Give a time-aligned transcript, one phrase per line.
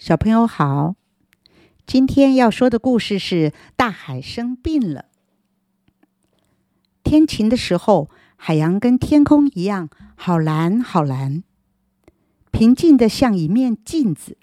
[0.00, 0.94] 小朋友好，
[1.86, 5.04] 今天要说的故事是大海生病了。
[7.04, 11.44] 天晴的时候，海洋跟天空一样，好蓝好蓝，
[12.50, 14.38] 平静的像一面镜子，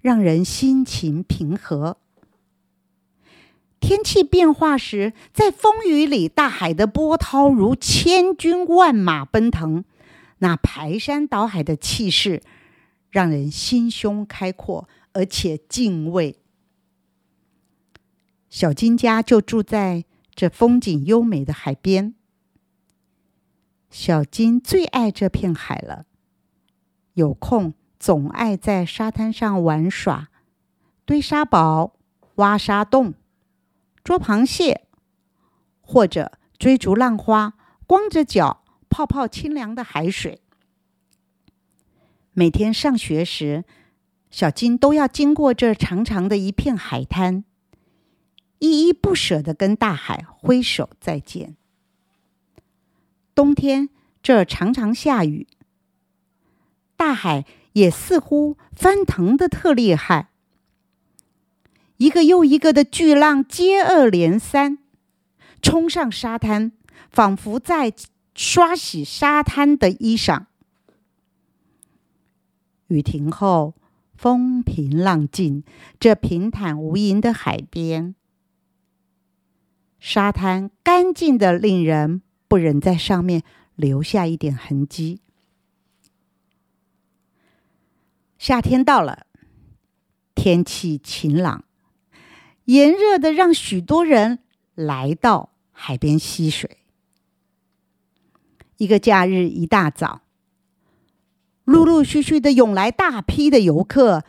[0.00, 1.96] 让人心情平和。
[3.80, 9.82] 天气变化时，在风雨里，大海的波涛如千军万马奔腾，
[10.38, 12.40] 那排山倒海的气势，
[13.10, 14.88] 让人心胸开阔。
[15.12, 16.38] 而且敬畏，
[18.48, 22.14] 小金家就住在这风景优美的海边。
[23.90, 26.06] 小金最爱这片海了，
[27.14, 30.28] 有空总爱在沙滩上玩耍，
[31.04, 31.96] 堆沙堡、
[32.36, 33.14] 挖沙洞、
[34.04, 34.86] 捉螃蟹，
[35.80, 37.54] 或者追逐浪花，
[37.88, 40.40] 光着脚泡泡清凉的海水。
[42.32, 43.64] 每天上学时。
[44.30, 47.44] 小金都要经过这长长的一片海滩，
[48.60, 51.56] 依依不舍的跟大海挥手再见。
[53.34, 53.88] 冬天
[54.22, 55.48] 这常常下雨，
[56.96, 60.30] 大海也似乎翻腾的特厉害，
[61.96, 64.78] 一个又一个的巨浪接二连三
[65.60, 66.70] 冲上沙滩，
[67.10, 67.92] 仿佛在
[68.36, 70.44] 刷洗沙滩的衣裳。
[72.86, 73.74] 雨停后。
[74.20, 75.64] 风平浪静，
[75.98, 78.14] 这平坦无垠的海边，
[79.98, 83.42] 沙滩干净的令人不忍在上面
[83.76, 85.22] 留下一点痕迹。
[88.36, 89.24] 夏天到了，
[90.34, 91.64] 天气晴朗，
[92.66, 94.40] 炎热的让许多人
[94.74, 96.76] 来到海边嬉水。
[98.76, 100.20] 一个假日一大早。
[101.64, 104.24] 陆陆续续的涌来大批的游客，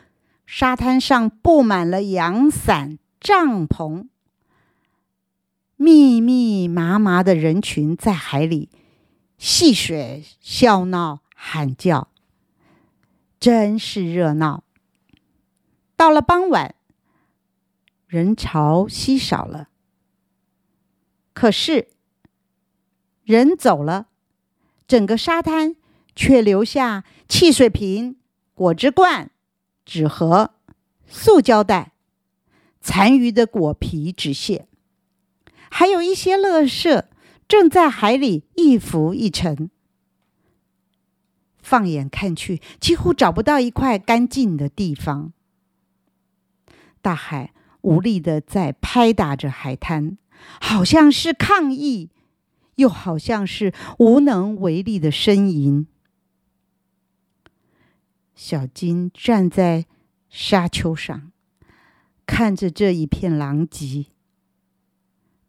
[0.46, 4.08] 沙滩上布满了阳伞、帐篷，
[5.76, 8.68] 密密麻麻的人群在海里
[9.38, 12.08] 戏水、笑闹、喊叫，
[13.40, 14.62] 真是热闹。
[15.96, 16.74] 到了傍晚，
[18.06, 19.68] 人潮稀少了，
[21.32, 21.88] 可是
[23.24, 24.06] 人走了，
[24.86, 25.74] 整个沙滩。
[26.14, 28.16] 却留下汽水瓶、
[28.54, 29.30] 果汁罐、
[29.84, 30.54] 纸盒、
[31.06, 31.92] 塑胶袋、
[32.80, 34.66] 残余的果皮、纸屑，
[35.70, 37.04] 还有一些垃圾
[37.48, 39.70] 正在海里一浮一沉。
[41.62, 45.32] 放眼看去，几乎找不到一块干净的地方。
[47.00, 47.52] 大海
[47.82, 50.18] 无力的在拍打着海滩，
[50.60, 52.10] 好像是抗议，
[52.74, 55.86] 又好像是无能为力的呻吟。
[58.34, 59.86] 小金站在
[60.28, 61.30] 沙丘上，
[62.26, 64.06] 看着这一片狼藉，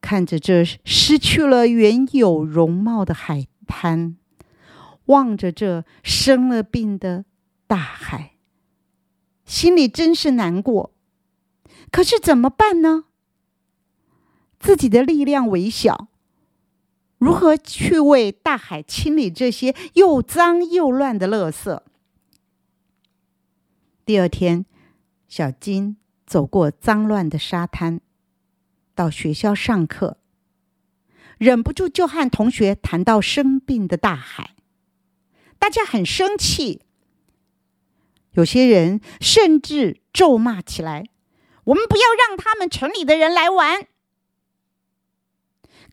[0.02, 4.18] 看着这失去了原有容貌的海滩，
[5.06, 7.26] 望着这生了病的
[7.68, 8.34] 大海，
[9.46, 10.92] 心里真是难过。
[11.92, 13.06] 可是怎么办呢？
[14.60, 16.08] 自己的力量微小，
[17.18, 21.82] 如何去为大海清理这些又脏又乱的垃圾？
[24.06, 24.66] 第二天，
[25.30, 28.02] 小金走过脏乱的沙滩，
[28.94, 30.18] 到学校上课，
[31.38, 34.56] 忍不住就和同学谈到生病的大海，
[35.58, 36.81] 大家很生气，
[38.31, 41.06] 有些人甚至咒骂起来
[41.64, 43.88] ：“我们不要让他们城里的人来玩。”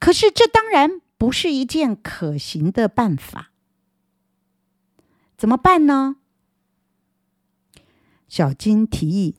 [0.01, 3.53] 可是这当然不是一件可行的办法，
[5.37, 6.17] 怎么办呢？
[8.31, 9.35] 小金提议：“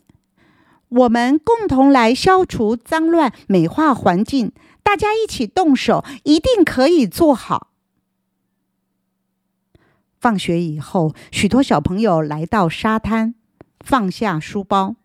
[0.90, 4.52] 我们共同来消除脏乱，美化环境。
[4.84, 7.72] 大家一起动手，一定可以做好。”
[10.20, 13.34] 放学以后，许多小朋友来到沙滩，
[13.80, 14.98] 放下书包，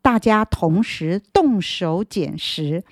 [0.00, 2.84] 大家同时动手捡拾，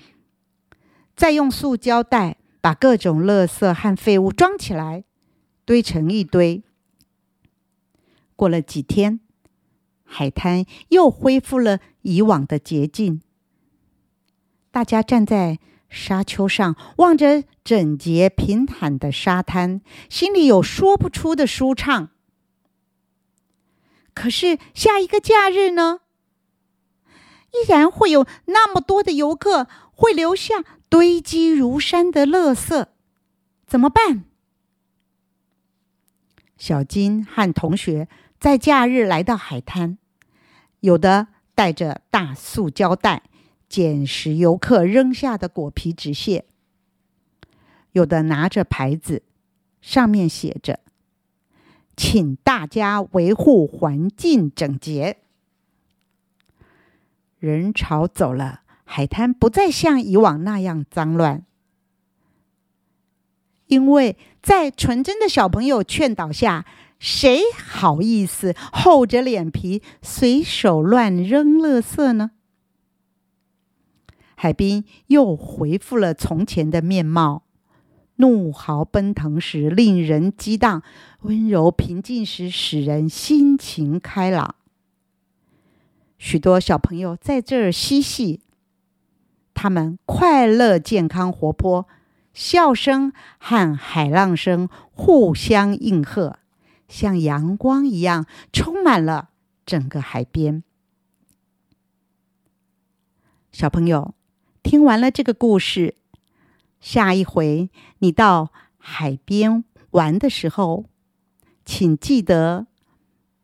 [1.15, 5.05] 再用塑胶袋把各种垃圾和废物装起来，
[5.63, 6.61] 堆成一堆。
[8.35, 9.21] 过了几天。
[10.15, 13.21] 海滩又恢复了以往的洁净。
[14.71, 15.59] 大家站在
[15.89, 22.11] 沙丘上，望着整洁平坦的沙滩，心里有说不出的舒畅。
[24.13, 25.99] 可是下一个假日呢？
[27.51, 32.87] 依然会有那么多的游客，会留下堆积如山的垃圾，
[33.67, 34.23] 怎么办？
[36.57, 38.07] 小金和同学。
[38.37, 39.97] 在假日来到海滩，
[40.85, 43.23] 有的带着大塑胶袋，
[43.67, 46.43] 捡拾游客扔下的果皮纸屑；
[47.93, 49.23] 有的拿着牌子，
[49.81, 50.79] 上面写着。
[51.97, 55.17] 请大家维护环境整洁。
[57.39, 61.43] 人潮走了，海滩不再像以往那样脏乱，
[63.65, 66.65] 因为在纯真的小朋友劝导下，
[67.07, 72.31] 谁好意思厚着脸皮随手乱扔垃圾呢？
[74.33, 77.43] 海滨又恢复了从前的面貌。
[78.15, 80.81] 怒号奔腾时，令人激荡；
[81.21, 84.55] 温柔平静时，使人心情开朗。
[86.17, 88.41] 许多小朋友在这儿嬉戏，
[89.53, 91.87] 他们快乐、健康、活泼，
[92.33, 96.39] 笑声和海浪声互相应和，
[96.87, 99.29] 像阳光一样充满了
[99.65, 100.63] 整个海边。
[103.51, 104.13] 小朋友，
[104.63, 105.95] 听完了这个故事。
[106.81, 110.85] 下一回你到海边玩的时候，
[111.63, 112.67] 请记得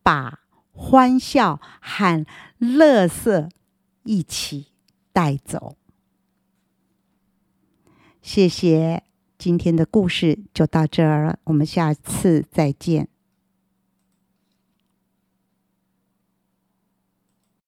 [0.02, 0.40] 把
[0.70, 2.24] 欢笑和
[2.58, 3.48] 乐色
[4.04, 4.68] 一起
[5.12, 5.76] 带走。
[8.20, 9.02] 谢谢，
[9.36, 13.08] 今天的故事就到这儿了，我们下次再见。